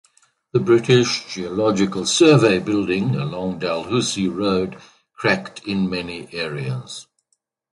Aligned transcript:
The 0.51 0.59
British 0.59 1.31
Geological 1.31 2.07
Survey 2.07 2.57
building 2.57 3.15
along 3.17 3.59
Dalhousie 3.59 4.29
Road 4.29 4.77
cracked 5.13 5.67
in 5.67 5.91
many 5.91 6.27
areas. 6.33 7.05